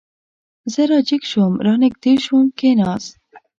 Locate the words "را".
0.89-0.99, 1.65-1.73